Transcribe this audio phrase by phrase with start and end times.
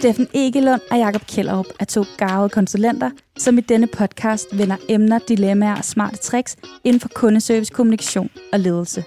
[0.00, 5.18] Steffen Egelund og Jakob Kjellerup er to garvede konsulenter, som i denne podcast vender emner,
[5.28, 9.04] dilemmaer og smarte tricks inden for kundeservice, kommunikation og ledelse.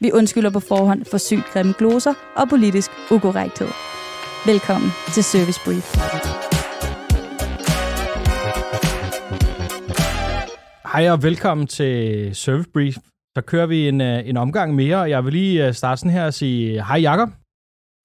[0.00, 3.68] Vi undskylder på forhånd for sygt grimme gloser og politisk ukorrekthed.
[4.46, 5.86] Velkommen til Service Brief.
[10.92, 12.96] Hej og velkommen til Service Brief.
[13.36, 16.12] Så kører vi en, øh, en omgang mere, og jeg vil lige øh, starte sådan
[16.12, 17.28] her og sige hej Jakob.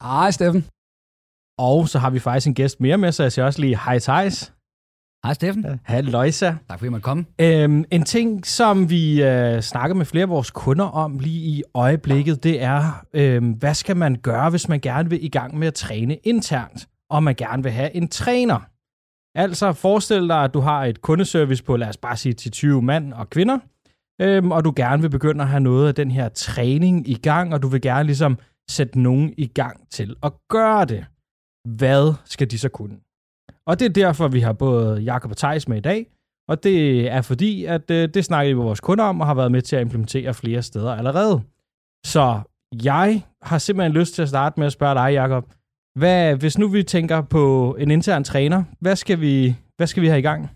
[0.02, 0.73] Hej Steffen.
[1.58, 4.00] Og så har vi faktisk en gæst mere med, så jeg siger også lige hej
[4.00, 4.54] Thijs.
[5.26, 5.80] Hej Steffen.
[5.88, 6.54] Hej Løjsa.
[6.70, 7.26] Tak fordi måtte komme.
[7.42, 11.64] Øhm, en ting, som vi øh, snakker med flere af vores kunder om lige i
[11.74, 15.68] øjeblikket, det er, øh, hvad skal man gøre, hvis man gerne vil i gang med
[15.68, 18.60] at træne internt, og man gerne vil have en træner.
[19.36, 22.82] Altså forestil dig, at du har et kundeservice på, lad os bare sige, til 20
[22.82, 23.60] mand og kvinder,
[24.22, 27.54] øhm, og du gerne vil begynde at have noget af den her træning i gang,
[27.54, 28.38] og du vil gerne ligesom
[28.70, 31.06] sætte nogen i gang til at gøre det.
[31.68, 32.98] Hvad skal de så kunne?
[33.68, 36.08] Og det er derfor, vi har både Jakob og Thijs med i dag,
[36.48, 39.34] og det er fordi, at øh, det snakker vi med vores kunder om, og har
[39.34, 41.42] været med til at implementere flere steder allerede.
[42.06, 42.42] Så
[42.84, 45.54] jeg har simpelthen lyst til at starte med at spørge dig, Jakob.
[46.00, 50.08] Hvad, hvis nu vi tænker på en intern træner, hvad skal vi, hvad skal vi
[50.08, 50.50] have i gang?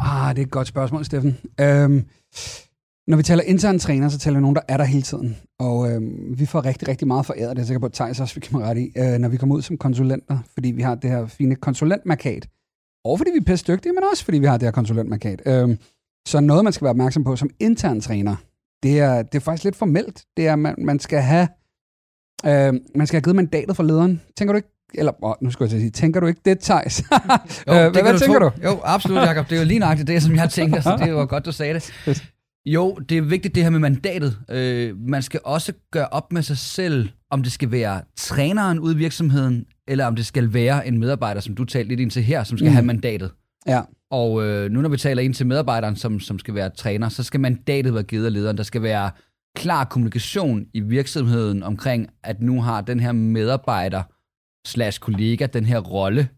[0.00, 1.38] Ah, det er et godt spørgsmål, Steffen.
[1.60, 2.08] Øhm,
[3.10, 5.36] når vi taler intern træner, så taler vi nogen, der er der hele tiden.
[5.58, 8.20] Og øhm, vi får rigtig, rigtig meget foræret, det er jeg sikker på, at Thijs
[8.20, 10.94] også fik mig ret i, øh, når vi kommer ud som konsulenter, fordi vi har
[10.94, 12.48] det her fine konsulentmarkat.
[13.04, 15.42] Og fordi vi er pisse dygtige, men også fordi vi har det her konsulentmarkat.
[15.46, 15.78] Øhm,
[16.28, 18.36] så noget, man skal være opmærksom på som intern træner,
[18.82, 20.24] det er, det er faktisk lidt formelt.
[20.36, 21.48] Det er, man, man skal have
[22.46, 24.20] øh, man skal have givet mandatet fra lederen.
[24.36, 27.00] Tænker du ikke eller åh, nu skal jeg sige, tænker du ikke det, Thijs?
[27.02, 28.48] jo, øh, hvad, hvad du tænker tro.
[28.48, 28.52] du?
[28.64, 29.50] Jo, absolut, Jacob.
[29.50, 31.74] Det er jo lige nøjagtigt det, som jeg tænker, så det var godt, du sagde
[31.74, 31.92] det.
[32.66, 34.38] Jo, det er vigtigt det her med mandatet.
[34.50, 38.94] Øh, man skal også gøre op med sig selv, om det skal være træneren ude
[38.94, 42.22] i virksomheden, eller om det skal være en medarbejder, som du talte lidt ind til
[42.22, 42.74] her, som skal mm.
[42.74, 43.30] have mandatet.
[43.66, 43.80] Ja.
[44.10, 47.22] Og øh, nu når vi taler ind til medarbejderen, som, som skal være træner, så
[47.22, 48.56] skal mandatet være givet af lederen.
[48.56, 49.10] Der skal være
[49.56, 54.02] klar kommunikation i virksomheden omkring, at nu har den her medarbejder
[54.66, 56.28] slash kollega den her rolle,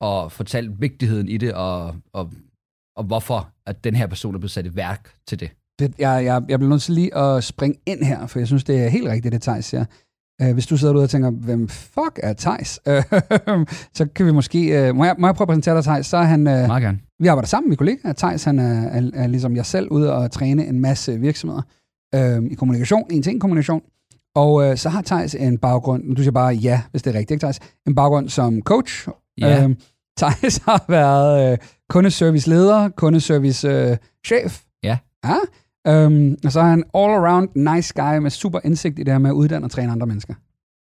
[0.00, 2.32] og fortalt vigtigheden i det, og, og,
[2.96, 5.50] og hvorfor at den her person er blevet sat i værk til det.
[5.78, 8.64] det jeg, jeg, jeg bliver nødt til lige at springe ind her, for jeg synes,
[8.64, 9.84] det er helt rigtigt, det Thijs siger.
[10.42, 12.80] Uh, hvis du sidder derude og tænker, hvem fuck er Thijs?
[12.86, 13.66] Uh,
[13.98, 14.90] så kan vi måske...
[14.90, 16.06] Uh, må, jeg, må jeg prøve at præsentere dig, Thijs?
[16.06, 16.40] Så er han...
[16.40, 16.98] Uh, Meget gerne.
[17.18, 18.12] Vi arbejder sammen, vi kollegaer.
[18.12, 21.62] Thijs, han er, er, er ligesom jeg selv ude og træne en masse virksomheder
[22.16, 23.82] uh, i kommunikation, en ting kommunikation.
[24.34, 27.30] Og øh, så har Thijs en baggrund, du siger bare ja, hvis det er rigtigt,
[27.30, 27.58] ikke Thijs?
[27.86, 29.08] En baggrund som coach.
[29.38, 29.62] Ja.
[29.62, 29.76] Øhm,
[30.20, 31.58] Thijs har været øh,
[31.90, 34.62] kundeservice-leder, kundeservice-chef.
[34.82, 34.98] Ja.
[35.24, 35.36] Ja.
[35.86, 39.30] Øhm, og så er han all-around nice guy med super indsigt i det her med
[39.30, 40.34] at uddanne og træne andre mennesker.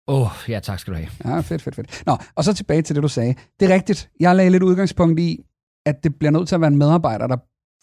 [0.08, 1.08] Åh, oh, ja tak skal du have.
[1.24, 2.02] Ja, fedt, fedt, fedt.
[2.06, 3.34] Nå, og så tilbage til det, du sagde.
[3.60, 4.10] Det er rigtigt.
[4.20, 5.44] Jeg lagde lidt udgangspunkt i,
[5.86, 7.36] at det bliver nødt til at være en medarbejder, der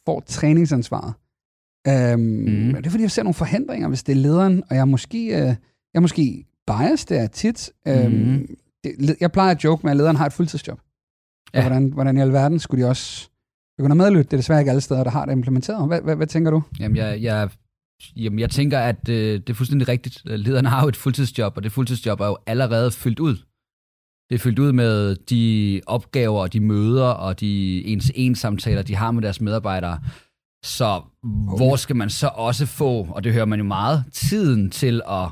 [0.06, 1.14] får træningsansvaret.
[1.88, 2.74] Øhm, mm.
[2.74, 5.26] Det er fordi, jeg ser nogle forhindringer, hvis det er lederen, og jeg er måske,
[5.28, 5.56] øh, jeg
[5.96, 7.72] er måske biased, det er tit.
[7.88, 8.48] Øhm, Mhm.
[8.84, 10.80] det, jeg plejer at joke med, at lederen har et fuldtidsjob.
[11.54, 11.60] Ja.
[11.60, 13.30] Og hvordan, hvordan i alverden skulle de også
[13.78, 14.24] begynde at medlytte?
[14.24, 15.88] Det er desværre ikke alle steder, der har det implementeret.
[15.88, 16.64] Hvad, hvad, hvad tænker du?
[16.80, 17.50] Jamen, jeg, jeg,
[18.16, 20.22] jamen, jeg tænker, at øh, det er fuldstændig rigtigt.
[20.26, 23.36] Lederne har jo et fuldtidsjob, og det fuldtidsjob er jo allerede fyldt ud.
[24.30, 28.96] Det er fyldt ud med de opgaver og de møder og de ens-ens samtaler, de
[28.96, 30.00] har med deres medarbejdere.
[30.64, 31.02] Så
[31.58, 35.30] hvor skal man så også få, og det hører man jo meget, tiden til at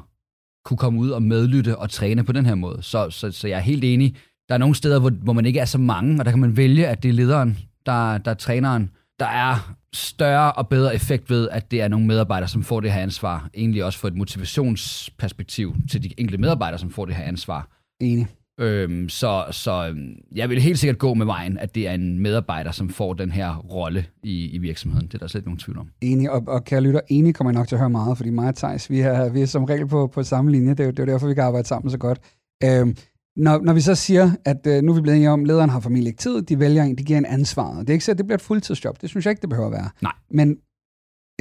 [0.65, 2.83] kunne komme ud og medlytte og træne på den her måde.
[2.83, 4.15] Så, så, så jeg er helt enig.
[4.50, 6.57] Der er nogle steder, hvor, hvor man ikke er så mange, og der kan man
[6.57, 8.89] vælge, at det er lederen, der, der er træneren.
[9.19, 12.91] Der er større og bedre effekt ved, at det er nogle medarbejdere, som får det
[12.91, 13.50] her ansvar.
[13.53, 17.67] Egentlig også for et motivationsperspektiv til de enkelte medarbejdere, som får det her ansvar.
[18.01, 18.28] Enig.
[18.59, 22.19] Øhm, så så øhm, jeg vil helt sikkert gå med vejen, at det er en
[22.19, 25.07] medarbejder, som får den her rolle i, i virksomheden.
[25.07, 25.89] Det er der slet ikke nogen tvivl om.
[26.01, 28.47] Enig, og, og kære lytter, enig kommer jeg nok til at høre meget, fordi mig
[28.47, 30.72] og Thijs, vi er, vi er som regel på, på samme linje.
[30.72, 32.19] Det er, jo, det er jo derfor, vi kan arbejde sammen så godt.
[32.63, 32.97] Øhm,
[33.35, 35.69] når, når vi så siger, at øh, nu er vi blevet enige om, at lederen
[35.69, 37.80] har familie ikke tid, de vælger en, de giver en ansvar.
[37.80, 39.01] Det er ikke så, at det bliver et fuldtidsjob.
[39.01, 39.89] Det synes jeg ikke, det behøver at være.
[40.01, 40.13] Nej.
[40.31, 40.57] Men,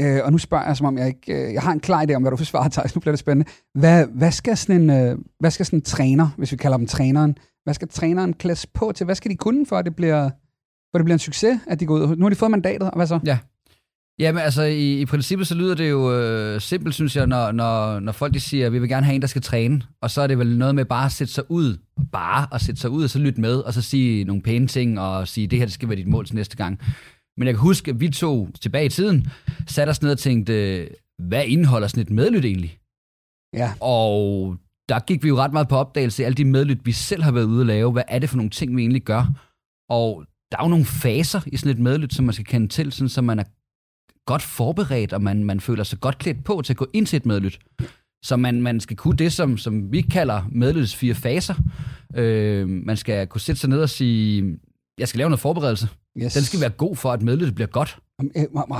[0.01, 2.15] øh, og nu spørger jeg, som om jeg ikke, øh, jeg har en klar idé
[2.15, 2.95] om, hvad du forsvarer, Thijs.
[2.95, 3.51] Nu bliver det spændende.
[3.75, 6.87] Hvad, hvad, skal sådan en, øh, hvad skal sådan en træner, hvis vi kalder dem
[6.87, 9.05] træneren, hvad skal træneren klædes på til?
[9.05, 10.23] Hvad skal de kunne, for at det bliver,
[10.91, 12.17] for at det bliver en succes, at de går ud?
[12.17, 13.21] Nu har de fået mandatet, og hvad så?
[13.27, 13.39] Ja.
[14.19, 18.01] Jamen altså, i, i princippet så lyder det jo øh, simpelt, synes jeg, når, når,
[18.01, 19.83] når folk de siger, at vi vil gerne have en, der skal træne.
[20.01, 21.77] Og så er det vel noget med bare at sætte sig ud,
[22.13, 25.01] bare at sætte sig ud og så lytte med, og så sige nogle pæne ting,
[25.01, 26.81] og sige, det her det skal være dit mål til næste gang.
[27.37, 29.27] Men jeg kan huske, at vi to tilbage i tiden,
[29.67, 30.89] satte os ned og tænkte,
[31.19, 32.79] hvad indeholder sådan et medlyt egentlig?
[33.55, 33.73] Ja.
[33.81, 34.57] Og
[34.89, 37.33] der gik vi jo ret meget på opdagelse i alle de medlyt, vi selv har
[37.33, 37.93] været ude at lave.
[37.93, 39.25] Hvad er det for nogle ting, vi egentlig gør?
[39.91, 42.93] Og der er jo nogle faser i sådan et medlyt, som man skal kende til,
[42.93, 43.45] sådan, så man er
[44.27, 47.17] godt forberedt, og man, man føler sig godt klædt på til at gå ind til
[47.17, 47.59] et medlyt.
[48.25, 51.55] Så man, man skal kunne det, som, som vi kalder medlyttets fire faser.
[52.17, 54.59] Øh, man skal kunne sætte sig ned og sige,
[54.99, 55.89] jeg skal lave noget forberedelse.
[56.23, 56.33] Yes.
[56.35, 57.99] Den skal være god for, at medlyttet bliver godt.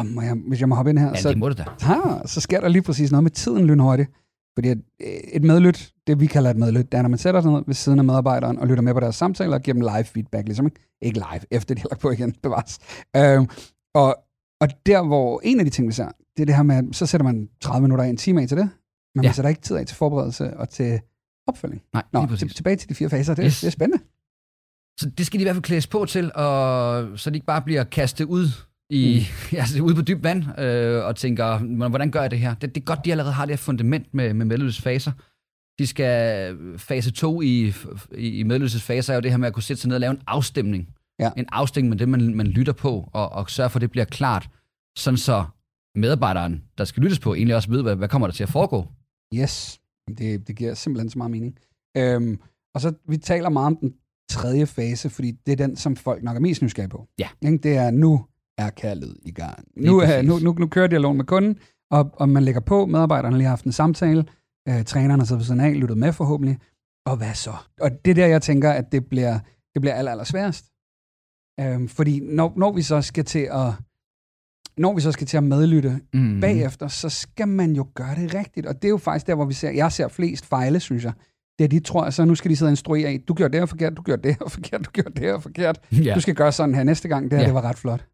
[0.05, 1.65] Må, jeg, hvis jeg må hoppe ind her, Ja, så, det må det da.
[1.87, 4.11] ah, så sker der lige præcis noget med tiden lynhurtigt.
[4.59, 7.41] Fordi at, øh, et medlyt, det vi kalder et medlyt, det er, når man sætter
[7.41, 9.81] sig ned ved siden af medarbejderen og lytter med på deres samtaler og giver dem
[9.81, 12.79] live feedback, ligesom ikke, ikke live, efter de har lagt på igen, bevares.
[13.17, 13.47] Øhm,
[13.95, 14.17] og,
[14.65, 16.85] og der, hvor en af de ting, vi ser, det er det her med, at
[16.93, 18.69] så sætter man 30 minutter af en time af til det,
[19.15, 19.29] men Ja.
[19.29, 21.01] man sætter ikke tid af til forberedelse og til
[21.47, 21.83] opfølging.
[21.93, 23.61] Nej, Nå, til, tilbage til de fire faser, det, Yes.
[23.61, 24.05] det er spændende.
[25.01, 27.63] Så det skal de i hvert fald klædes på til, og så de ikke bare
[27.63, 28.47] bliver kastet ud
[28.91, 29.57] i, mm.
[29.59, 32.55] altså, ud på dyb vand øh, og tænker, "Men hvordan gør jeg det her?
[32.55, 35.13] Det, det er godt, de allerede har det her fundament med, med medløsfaser.
[35.79, 37.73] De skal, fase 2 i,
[38.17, 40.11] i, i medløsfaser er jo det her med at kunne sætte sig ned og lave
[40.11, 40.89] en afstemning.
[41.19, 41.31] Ja.
[41.37, 44.05] En afstemning med det, man, man lytter på, og, og sørge for, at det bliver
[44.05, 44.49] klart,
[44.97, 45.45] sådan så
[45.95, 48.87] medarbejderen, der skal lyttes på, egentlig også ved, hvad, hvad kommer der til at foregå.
[49.35, 49.81] Yes,
[50.19, 51.59] det, det giver simpelthen så meget mening.
[51.97, 52.41] Øhm,
[52.75, 53.95] og så, vi taler meget om den
[54.31, 57.07] tredje fase, fordi det er den, som folk nok er mest nysgerrige på.
[57.19, 57.29] Ja.
[57.43, 57.59] Ikke?
[57.59, 58.27] Det er, nu
[58.59, 59.65] er kaldet i gang.
[59.77, 61.59] Nu, er, nu, nu, nu kører dialogen med kunden,
[61.91, 64.25] og, og man lægger på, medarbejderne har lige haft en samtale,
[64.69, 66.59] øh, træneren har siddet ved siden af, lyttet med forhåbentlig,
[67.07, 67.53] og hvad så?
[67.81, 69.39] Og det er der, jeg tænker, at det bliver,
[69.75, 70.74] det bliver aller, aller sværest.
[71.61, 73.71] Øhm, fordi når, når vi så skal til at
[74.79, 76.41] når vi så skal til at medlytte Mm.
[76.41, 78.67] bagefter, så skal man jo gøre det rigtigt.
[78.67, 81.13] Og det er jo faktisk der, hvor vi ser, jeg ser flest fejle, synes jeg.
[81.59, 83.61] Det er de tror, så nu skal de sidde og instruere i, du gjorde det
[83.61, 85.79] her forkert, du gjorde det her forkert, du gjorde det her forkert.
[85.93, 86.15] Ja.
[86.15, 87.47] Du skal gøre sådan her næste gang, det her, Ja.
[87.47, 88.05] det var ret flot.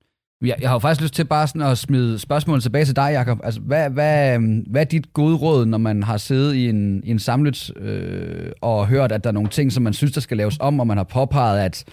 [0.44, 3.10] Jeg, jeg har jo faktisk lyst til bare sådan at smide spørgsmålet tilbage til dig,
[3.12, 3.38] Jacob.
[3.44, 7.04] Altså, hvad, hvad, øhm, hvad er dit gode råd, når man har siddet i en,
[7.04, 10.20] i en samlet øh, og hørt, at der er nogle ting, som man synes, der
[10.20, 11.84] skal laves om, og man har påpeget, at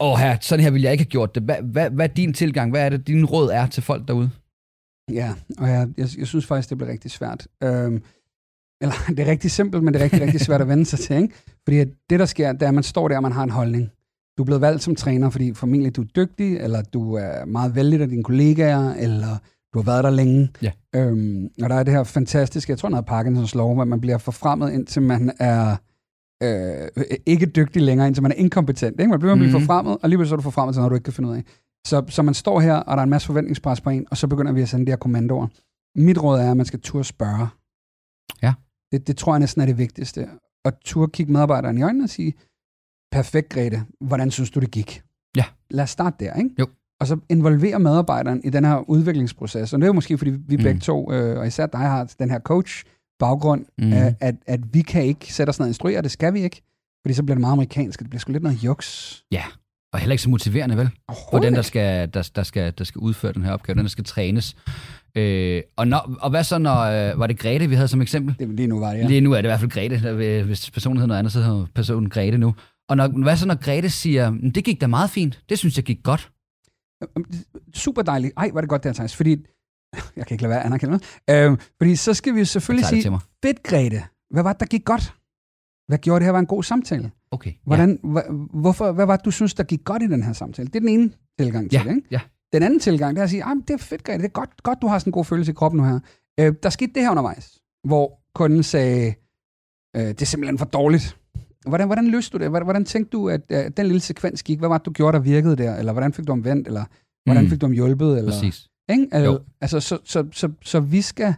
[0.00, 1.42] åh, her, sådan her ville jeg ikke have gjort det.
[1.42, 2.70] Hvad, hvad, hvad er din tilgang?
[2.70, 4.30] Hvad er det, din råd er til folk derude?
[5.12, 7.46] Ja, og jeg, jeg, jeg synes faktisk, det bliver rigtig svært.
[7.62, 8.02] Øhm,
[8.80, 11.16] eller, det er rigtig simpelt, men det er rigtig, rigtig svært at vende sig til,
[11.16, 11.34] ikke?
[11.64, 13.50] Fordi at det, der sker, det er, at man står der, og man har en
[13.50, 13.90] holdning.
[14.38, 17.74] Du er blevet valgt som træner, fordi formentlig du er dygtig, eller du er meget
[17.74, 19.38] vældig af dine kollegaer, eller
[19.74, 20.48] du har været der længe.
[20.62, 20.72] Ja.
[20.94, 24.18] Øhm, og der er det her fantastiske, jeg tror, noget Parkinsons lov, hvor man bliver
[24.18, 25.76] forfremmet, indtil man er
[26.42, 26.88] øh,
[27.26, 29.00] ikke dygtig længere, indtil man er inkompetent.
[29.00, 29.10] Ikke?
[29.10, 29.66] Man bliver, man bliver Mhm.
[29.66, 31.34] forfremmet, og lige pludselig så er du forfremmet til noget, du ikke kan finde ud
[31.36, 31.44] af.
[31.86, 34.26] Så, så man står her, og der er en masse forventningspres på en, og så
[34.26, 35.46] begynder vi at sende de her kommandoer.
[35.96, 37.48] Mit råd er, at man skal turde spørge.
[38.42, 38.54] Ja.
[38.92, 40.28] Det, det tror jeg næsten er det vigtigste.
[40.64, 42.34] Og turde kigge medarbejderen i øjnene og sige,
[43.12, 45.02] perfekt Grete, hvordan synes du det gik?
[45.36, 45.44] Ja.
[45.70, 46.50] Lad os starte der, ikke?
[46.58, 46.66] Jo.
[47.00, 49.72] Og så involvere medarbejderen i den her udviklingsproces.
[49.72, 50.62] Og det er jo måske, fordi vi Mm.
[50.62, 52.84] begge to, øh, og især dig, har den her coach
[53.18, 53.92] baggrund, Mm.
[53.92, 56.62] at, at, at vi kan ikke sætte os ned og instruere, det skal vi ikke.
[57.04, 59.22] Fordi så bliver det meget amerikansk, det bliver sgu lidt noget juks.
[59.92, 60.90] Og heller ikke så motiverende, vel?
[61.30, 63.90] For den, der skal, der, der, skal, der skal udføre den her opgave, den, der
[63.90, 64.56] skal trænes.
[65.14, 68.36] Øh, og, når, og hvad så, når, øh, var det Grete, vi havde som eksempel?
[68.38, 69.02] Det, lige nu var det, Ja.
[69.02, 69.08] ja.
[69.08, 70.02] Lige nu er det i hvert fald Grete.
[70.02, 72.54] Der Hvis personen hedder noget andet, så hedder personen Grete nu.
[72.88, 75.42] Og når, hvad så, når Grete siger, "Men det gik da meget fint.
[75.48, 76.30] Det synes jeg gik godt.
[77.74, 78.32] Super dejligt.
[78.36, 79.16] Ej, var det godt der, Thijs.
[79.16, 79.36] Fordi,
[80.16, 81.46] jeg kan ikke lade være at anerkende noget.
[81.46, 85.14] Øhm, fordi så skal vi selvfølgelig sige, fedt Grete, hvad var det, der gik godt?
[85.88, 87.10] Hvad gjorde det her var en god samtale?
[87.30, 87.52] Okay.
[87.64, 88.22] Hvordan, hva,
[88.60, 90.66] hvorfor, hvad var det, du synes, der gik godt i den her samtale?
[90.68, 92.08] Det er den ene tilgang til Ja, det, ikke?
[92.10, 92.20] ja.
[92.52, 94.28] Den anden tilgang, det er at sige, "Ej, men det er fedt, Grete, det er
[94.32, 96.00] godt, godt, du har sådan en god følelse i kroppen nu her.
[96.40, 99.14] Øh, der skete det her undervejs, hvor kunden sagde,
[99.96, 101.16] øh, det er simpelthen for dårligt.
[101.66, 102.50] Hvordan, hvordan løste du det?
[102.50, 104.58] Hvordan, hvordan tænkte du, at øh, den lille sekvens gik?
[104.58, 105.76] Hvad var det, du gjorde, der virkede der?
[105.76, 106.66] Eller hvordan fik du omvendt?
[106.68, 106.84] Eller
[107.26, 107.50] hvordan Mm.
[107.50, 108.18] fik du om hjulpet?
[108.18, 108.68] Eller, Præcis.
[108.90, 109.18] Ikke?
[109.18, 109.40] Jo.
[109.60, 111.34] Altså, så, så, så, så vi skal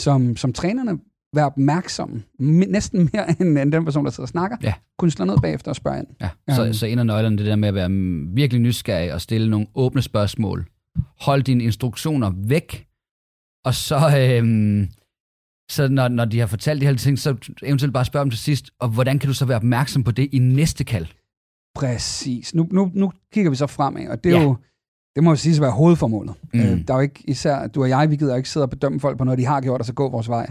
[0.00, 0.98] som, som trænerne
[1.34, 4.74] være opmærksomme, næsten mere end, end den person, der sidder og snakker, Ja.
[4.98, 6.06] kunne slå ned bagefter og spørge ind.
[6.20, 6.28] Ja.
[6.54, 6.72] Så, Øhm.
[6.72, 7.90] så en af nøglerne, det der med at være
[8.34, 10.66] virkelig nysgerrig og stille nogle åbne spørgsmål.
[11.20, 12.86] Hold dine instruktioner væk.
[13.64, 14.88] Og så, øhm,
[15.70, 18.38] så når, når de har fortalt de her ting, så eventuelt bare spørg dem til
[18.40, 21.06] sidst, og hvordan kan du så være opmærksom på det i næste kald?
[21.74, 22.54] Præcis.
[22.54, 24.42] Nu, nu, nu kigger vi så fremad, og det er Ja.
[24.42, 24.56] jo,
[25.14, 26.34] det må jo siges at være hovedformålet.
[26.54, 26.60] Mm.
[26.60, 29.00] Øh, der er jo ikke, især du og jeg, vi gider ikke sidde og bedømme
[29.00, 30.50] folk på noget, de har gjort, og så gå vores vej.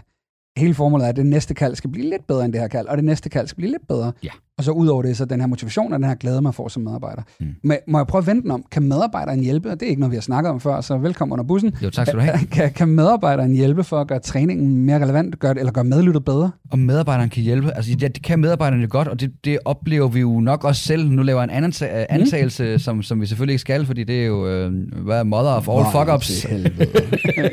[0.58, 2.88] Hele formålet er, at det næste kald skal blive lidt bedre end det her kald,
[2.88, 4.12] og det næste kald skal blive lidt bedre.
[4.24, 4.30] Ja.
[4.58, 6.68] Og så ud over det, så den her motivation og den her glæde, man får
[6.68, 7.22] som medarbejder.
[7.40, 7.48] Mm.
[7.64, 8.64] Men, må jeg prøve at vente om?
[8.72, 9.72] Kan medarbejderen hjælpe?
[9.72, 11.74] Og det er ikke noget, vi har snakket om før, så velkommen under bussen.
[11.84, 12.38] Jo, tak skal du have.
[12.52, 16.52] Kan, kan medarbejderen hjælpe for at gøre træningen mere relevant, gøre, eller gøre medlyttet bedre?
[16.72, 17.72] Og medarbejderen kan hjælpe.
[17.72, 21.10] Altså, ja, det kan medarbejderne godt, og det, det oplever vi jo nok også selv.
[21.10, 24.22] Nu laver jeg en anden ta- antagelse, som, som vi selvfølgelig ikke skal, fordi det
[24.22, 24.72] er jo øh,
[25.04, 26.42] hvad er mother of all fuck-ups.
[26.42, 26.90] Til helvede.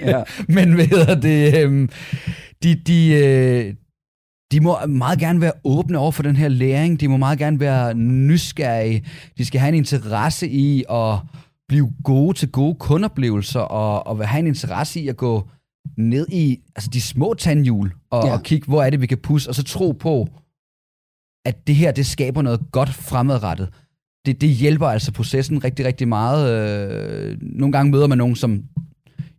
[0.13, 0.23] ja.
[0.49, 1.65] Men hvad hedder det?
[1.65, 1.89] øhm,
[2.63, 3.75] de, de, øh,
[4.53, 7.01] de må meget gerne være åbne over for den her læring.
[7.01, 9.05] De må meget gerne være nysgerrige.
[9.39, 11.19] De skal have en interesse i at
[11.69, 15.49] blive gode til gode kundoplevelser, og, og have en interesse i at gå
[15.97, 18.33] ned i altså de små tandhjul, og, ja.
[18.33, 20.29] og kigge, hvor er det, vi kan pusse, og så tro på,
[21.47, 23.69] at det her, det skaber noget godt fremadrettet.
[24.27, 26.51] Det, det hjælper altså processen rigtig, rigtig meget.
[26.53, 28.65] Øh, nogle gange møder man nogen, som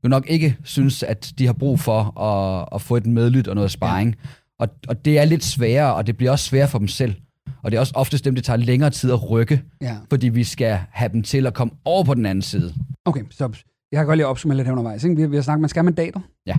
[0.04, 3.56] jo nok ikke synes, at de har brug for at, at få et medlyt og
[3.56, 4.16] noget sparring.
[4.24, 4.30] Ja.
[4.60, 7.16] Og, og det er lidt sværere, og det bliver også sværere for dem selv.
[7.64, 9.98] Og det er også oftest dem, det tager længere tid at rykke, Ja.
[10.10, 12.74] fordi vi skal have dem til at komme over på den anden side.
[13.06, 13.44] Okay, så
[13.92, 15.04] jeg kan godt lige opsummere lidt her undervejs.
[15.04, 15.16] Ikke?
[15.16, 16.20] Vi, vi har snakket, man skal have mandater.
[16.46, 16.56] Ja.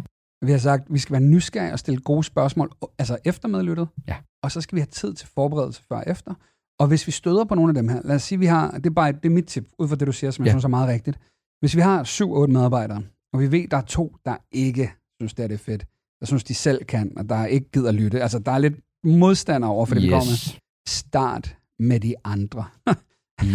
[0.47, 3.89] Vi har sagt, vi skal være nysgerrige og stille gode spørgsmål, altså efter medlyttet.
[4.09, 4.17] Ja.
[4.43, 6.35] Og så skal vi have tid til forberedelse før og efter.
[6.81, 8.87] Og hvis vi støder på nogle af dem her, lad os sige, vi har, det
[8.87, 10.53] er bare det er mit tip, ud fra det, du siger, som jeg Ja.
[10.53, 11.19] synes er meget rigtigt.
[11.61, 15.35] Hvis vi har syv, otte medarbejdere, og vi ved, der er to, der ikke synes,
[15.35, 15.85] det er det fedt,
[16.21, 18.23] der synes, de selv kan, og der ikke gider lytte.
[18.23, 20.59] Altså, der er lidt modstander over for det, vi kommer yes.
[20.89, 22.65] Start med de andre.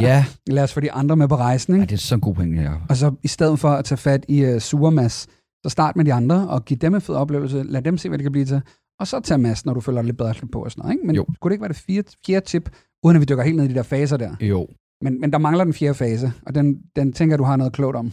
[0.02, 1.82] Ja, Lad os få de andre med på rejsen, ikke?
[1.82, 2.82] Ej, det er sådan en god pointe, Jacob.
[2.90, 5.28] Og så i stedet for at tage fat i uh, surmas,
[5.64, 7.64] så start med de andre og giv dem en fed oplevelse.
[7.64, 8.62] Lad dem se, hvad det kan blive til.
[9.00, 10.94] Og så tag massen, når du føler dig lidt bedre på og sådan noget.
[10.96, 11.08] Ikke?
[11.08, 11.26] Men Jo.
[11.42, 12.70] kunne det ikke være det fjerde, fjerde tip,
[13.04, 14.36] uden at vi dykker helt ned i de der faser der?
[14.42, 14.68] Jo.
[15.06, 17.96] Men, men der mangler den fjerde fase, og den, den tænker du har noget klogt
[17.96, 18.12] om.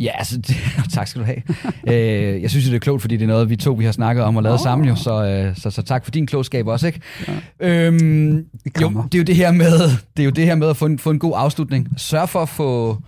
[0.00, 0.56] Ja, altså, det,
[0.94, 1.42] tak skal du have.
[1.86, 4.24] øh, jeg synes det er klogt, fordi det er noget, vi to vi har snakket
[4.24, 4.62] om og lavet oh.
[4.62, 7.00] sammen jo, så, øh, så, så tak for din klogskab også, ikke?
[7.28, 7.86] Ja.
[7.86, 9.78] Øhm, Vi jo, det er jo det her med,
[10.16, 11.88] det er jo det her med at få en, få en god afslutning.
[11.96, 12.98] Sørg for at få,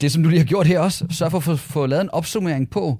[0.00, 2.10] det som du lige har gjort her også, sørg for at få, få lavet en
[2.10, 2.98] opsummering på,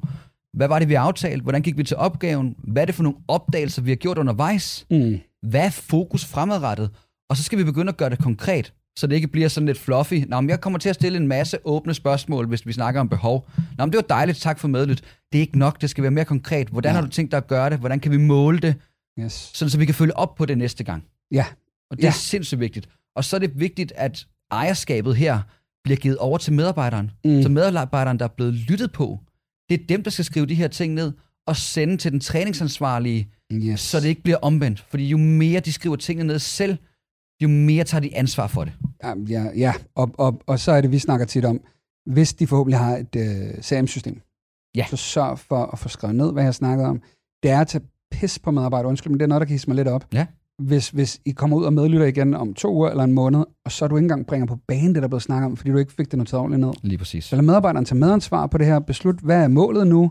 [0.54, 1.42] hvad var det, vi aftalte?
[1.42, 2.54] Hvordan gik vi til opgaven?
[2.58, 4.86] Hvad er det for nogle opdagelser, vi har gjort undervejs?
[4.90, 5.18] Mm.
[5.42, 6.90] Hvad er fokus fremadrettet?
[7.30, 9.78] Og så skal vi begynde at gøre det konkret, så det ikke bliver sådan lidt
[9.78, 10.14] fluffy.
[10.28, 13.08] Nå, men jeg kommer til at stille en masse åbne spørgsmål, hvis vi snakker om
[13.08, 13.48] behov.
[13.78, 15.00] Nå, men det var dejligt, tak for medlyt.
[15.32, 16.68] Det er ikke nok, det skal være mere konkret.
[16.68, 16.94] Hvordan Ja.
[16.94, 17.78] har du tænkt dig at gøre det?
[17.78, 18.74] Hvordan kan vi måle det?
[19.20, 19.50] Yes.
[19.54, 21.04] Sådan, så vi kan følge op på det næste gang.
[21.32, 21.44] Ja.
[21.90, 22.08] Og det Ja.
[22.08, 22.88] er sindssygt vigtigt.
[23.16, 25.40] Og så er det vigtigt, at ejerskabet her
[25.84, 27.10] bliver givet over til medarbejderen.
[27.24, 27.42] Mm.
[27.42, 29.20] Så medarbejderen, der er blevet lyttet på,
[29.68, 31.12] det er dem, der skal skrive de her ting ned
[31.46, 33.80] og sende til den træningsansvarlige, Yes.
[33.80, 34.84] så det ikke bliver omvendt.
[34.88, 36.76] Fordi jo mere de skriver tingene ned selv,
[37.42, 38.72] jo mere tager de ansvar for det.
[39.04, 39.72] Ja, ja, ja.
[39.94, 41.60] Og, og, og så er det, vi snakker tit om,
[42.06, 44.20] hvis de forhåbentlig har et øh, CRM-system,
[44.76, 44.86] Ja.
[44.90, 47.02] så sørg for at få skrevet ned, hvad jeg snakkede om.
[47.42, 48.88] Det er at tage pis på medarbejdere.
[48.88, 50.06] Undskyld, men det er noget, der kan hisse mig lidt op.
[50.12, 50.26] Ja.
[50.62, 53.72] Hvis, hvis I kommer ud og medlytter igen om to uger eller en måned, og
[53.72, 55.76] så du ikke engang bringer på banen det, der er blevet snakket om, fordi du
[55.78, 56.72] ikke fik det noteret ordentligt ned.
[56.82, 57.24] Lige præcis.
[57.24, 58.78] Så lad medarbejderen tage medansvar på det her.
[58.78, 60.02] Beslut, hvad er målet nu?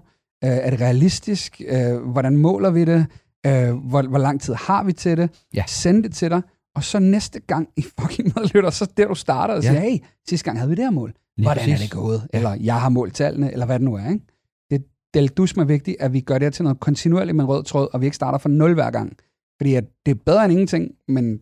[0.43, 1.61] Øh, er det realistisk?
[1.67, 3.05] Øh, hvordan måler vi det?
[3.45, 5.29] Øh, hvor, hvor lang tid har vi til det?
[5.53, 5.63] Ja.
[5.67, 6.41] Send det til dig.
[6.75, 9.69] Og så næste gang i fucking medlytter, så der du starter og Ja.
[9.69, 9.97] siger, hey,
[10.29, 11.13] sidste gang havde vi det her mål.
[11.37, 11.89] Lige Hvordan er præcis.
[11.89, 12.27] det gået?
[12.33, 12.37] Ja.
[12.37, 14.09] Eller jeg har målt tallene, eller hvad det nu er.
[14.09, 14.25] Ikke?
[14.71, 17.49] Det, det er dus vigtigt, at vi gør det her til noget kontinuerligt med en
[17.49, 19.17] rød tråd, og vi ikke starter fra nul hver gang.
[19.61, 21.37] Fordi at det er bedre end ingenting, men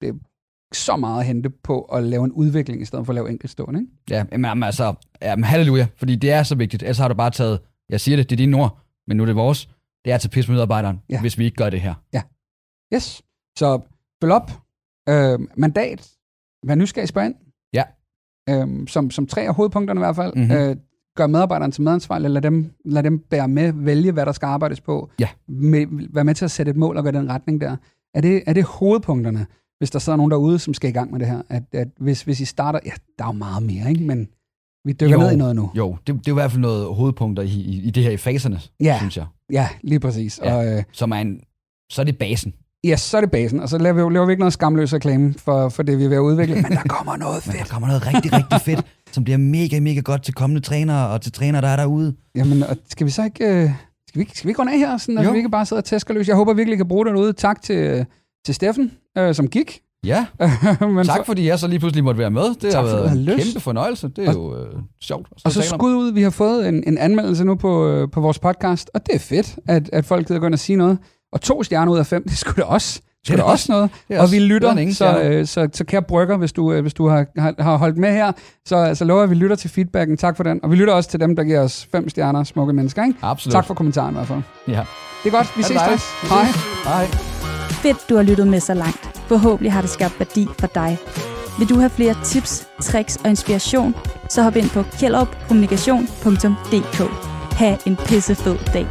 [0.00, 0.14] det er
[0.74, 3.80] så meget at hente på at lave en udvikling, i stedet for at lave enkeltstående.
[3.80, 3.92] Ikke?
[4.10, 6.82] Ja, men jamen, altså, jamen, halleluja, fordi det er så vigtigt.
[6.82, 9.26] Ellers har du bare taget, jeg siger det, det er dine ord, men nu er
[9.26, 9.68] det vores.
[10.04, 11.14] Det er tage pis med medarbejderen, Ja.
[11.14, 11.20] ja.
[11.20, 11.94] hvis vi ikke gør det her.
[12.94, 13.22] Yes.
[13.58, 13.80] Så
[14.22, 14.50] følg op.
[15.08, 16.10] Øh, mandat.
[16.66, 17.34] Vær nysgerrig spørg ind.
[17.72, 17.82] Ja.
[18.50, 20.32] Øh, som, som tre af hovedpunkterne i hvert fald.
[20.36, 20.50] Mhm.
[20.52, 20.76] Øh,
[21.16, 22.30] gør medarbejderen til medansvarlig.
[22.30, 23.72] Lad dem, lad dem bære med.
[23.76, 25.10] Vælge, hvad der skal arbejdes på.
[25.20, 25.28] Ja.
[25.48, 27.76] Med, vær med til at sætte et mål og gå i den retning der.
[28.14, 29.46] Er det, er det hovedpunkterne,
[29.78, 31.42] hvis der sidder nogen derude, som skal i gang med det her?
[31.48, 32.80] At, at hvis, hvis I starter...
[32.86, 34.04] Ja, der er jo meget mere, ikke?
[34.04, 34.28] Men
[34.84, 35.22] vi dykker Jo.
[35.22, 35.70] ned i noget nu.
[35.76, 38.16] Jo, det, det er i hvert fald noget hovedpunkter i, i, i det her i
[38.16, 38.96] faserne, Ja.
[38.98, 39.26] synes jeg.
[39.52, 40.40] Ja, lige præcis.
[40.44, 40.54] Ja.
[40.54, 41.40] Og, øh, Som er en,
[41.90, 42.54] så er det basen.
[42.84, 43.60] Ja, så er det basen.
[43.60, 46.08] Og så laver vi, laver vi ikke noget skamløs reklame for, for det, vi er
[46.08, 46.54] ved at udvikle.
[46.54, 47.70] Men der kommer noget Men der fedt.
[47.70, 51.32] kommer noget rigtig, rigtig fedt, som bliver mega, mega godt til kommende trænere og til
[51.32, 52.14] trænere, der er derude.
[52.34, 53.44] Jamen, og skal vi så ikke...
[53.64, 53.70] Øh,
[54.08, 55.30] skal, vi, skal vi runde af her, sådan, at Jo.
[55.30, 56.28] vi ikke bare sidder og tæsker løs?
[56.28, 57.32] Jeg håber virkelig, I kan bruge det derude.
[57.32, 58.06] Tak til,
[58.46, 59.80] til Steffen, øh, som gik.
[60.04, 60.26] Ja,
[60.80, 62.42] Men tak så, fordi jeg så lige pludselig måtte være med.
[62.42, 64.08] Det Tak har været en kæmpe fornøjelse.
[64.08, 64.72] Det er jo øh,
[65.02, 65.28] sjovt.
[65.44, 68.38] og så skud ud, vi har fået en, en anmeldelse nu på, øh, på vores
[68.38, 70.98] podcast, og det er fedt, at, at folk gider gå ind og sige noget.
[71.32, 73.52] Og to stjerner ud af fem, det skulle da også, det skulle Det da er
[73.52, 73.90] også noget.
[74.08, 76.72] Det er Og også vi lytter, ingen så, øh, så, så kære brygger, hvis du,
[76.72, 78.32] øh, hvis du har, har, har holdt med her,
[78.66, 80.16] så, så lover jeg, at vi lytter til feedbacken.
[80.16, 80.60] Tak for den.
[80.62, 83.04] Og vi lytter også til dem, der giver os fem stjerner, smukke mennesker.
[83.04, 83.18] Ikke?
[83.22, 83.52] Absolut.
[83.52, 84.42] Tak for kommentaren i hvert fald.
[84.68, 84.82] Ja.
[85.24, 86.04] Det er godt, vi ses straks.
[86.28, 86.44] Hej.
[86.84, 87.06] Hej.
[87.70, 89.20] Fedt, du har lyttet med så langt.
[89.26, 90.98] Forhåbentlig har det skabt værdi for dig.
[91.58, 93.94] Vil du have flere tips, tricks og inspiration,
[94.28, 97.02] så hop ind på kjellerupkommunikation.dk.
[97.52, 98.86] Ha' en pissefed dag.